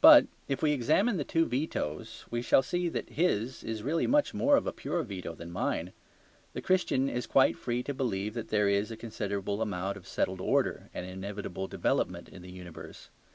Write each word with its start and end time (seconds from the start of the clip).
But 0.00 0.26
if 0.48 0.62
we 0.62 0.72
examine 0.72 1.18
the 1.18 1.22
two 1.22 1.44
vetoes 1.44 2.24
we 2.30 2.40
shall 2.40 2.62
see 2.62 2.88
that 2.88 3.10
his 3.10 3.62
is 3.62 3.82
really 3.82 4.06
much 4.06 4.32
more 4.32 4.56
of 4.56 4.66
a 4.66 4.72
pure 4.72 5.02
veto 5.02 5.34
than 5.34 5.50
mine. 5.52 5.92
The 6.54 6.62
Christian 6.62 7.10
is 7.10 7.26
quite 7.26 7.58
free 7.58 7.82
to 7.82 7.92
believe 7.92 8.32
that 8.32 8.48
there 8.48 8.70
is 8.70 8.90
a 8.90 8.96
considerable 8.96 9.60
amount 9.60 9.98
of 9.98 10.06
settled 10.08 10.40
order 10.40 10.88
and 10.94 11.04
inevitable 11.04 11.68
development 11.68 12.30
in 12.30 12.40
the 12.40 12.50
universe. 12.50 13.10